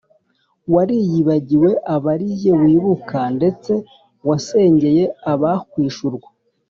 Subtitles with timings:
[0.73, 3.73] Wariyibagiw' ub' ari jye wibuka, Ndetse
[4.27, 6.27] wasengey' abakwish' urwo